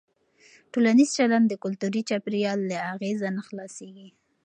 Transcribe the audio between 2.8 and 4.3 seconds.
اغېزه نه خلاصېږي.